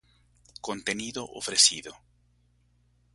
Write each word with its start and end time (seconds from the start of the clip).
Contenido 0.61 1.29
ofrecido 1.37 1.93